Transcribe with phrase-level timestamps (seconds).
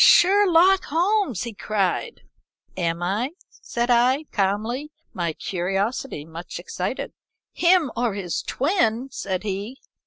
[0.03, 2.23] "'Sherlock Holmes!' he cried.
[2.75, 7.13] "'Am I?' said I, calmly, my curiosity much excited.
[7.51, 9.77] "'Him or his twin!' said he.